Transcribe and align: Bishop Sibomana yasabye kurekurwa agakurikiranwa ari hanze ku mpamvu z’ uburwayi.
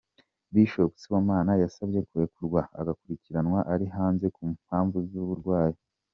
Bishop 0.53 0.91
Sibomana 1.01 1.53
yasabye 1.63 1.99
kurekurwa 2.09 2.61
agakurikiranwa 2.79 3.59
ari 3.73 3.85
hanze 3.95 4.25
ku 4.35 4.41
mpamvu 4.55 4.97
z’ 5.09 5.11
uburwayi. 5.23 5.79